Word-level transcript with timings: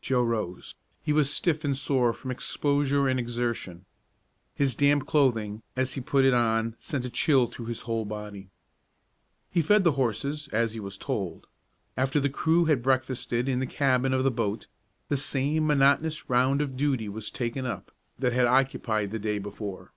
Joe 0.00 0.22
rose. 0.22 0.74
He 1.02 1.12
was 1.12 1.30
stiff 1.30 1.62
and 1.62 1.76
sore 1.76 2.14
from 2.14 2.30
exposure 2.30 3.06
and 3.08 3.20
exertion. 3.20 3.84
His 4.54 4.74
damp 4.74 5.06
clothing, 5.06 5.60
as 5.76 5.92
he 5.92 6.00
put 6.00 6.24
it 6.24 6.32
on, 6.32 6.76
sent 6.78 7.04
a 7.04 7.10
chill 7.10 7.46
through 7.46 7.66
his 7.66 7.82
whole 7.82 8.06
body. 8.06 8.48
He 9.50 9.60
fed 9.60 9.84
the 9.84 9.92
horses, 9.92 10.48
as 10.50 10.72
he 10.72 10.80
was 10.80 10.96
told. 10.96 11.46
After 11.94 12.18
the 12.18 12.30
crew 12.30 12.64
had 12.64 12.82
breakfasted 12.82 13.50
in 13.50 13.60
the 13.60 13.66
cabin 13.66 14.14
of 14.14 14.24
the 14.24 14.30
boat, 14.30 14.66
the 15.10 15.18
same 15.18 15.66
monotonous 15.66 16.30
round 16.30 16.62
of 16.62 16.74
duty 16.78 17.10
was 17.10 17.30
taken 17.30 17.66
up 17.66 17.92
that 18.18 18.32
had 18.32 18.46
occupied 18.46 19.10
the 19.10 19.18
day 19.18 19.38
before. 19.38 19.92